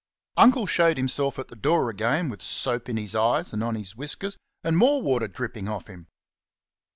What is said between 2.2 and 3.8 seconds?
with soap in his eyes and on